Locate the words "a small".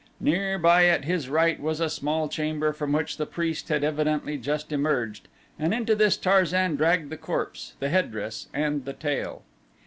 1.79-2.27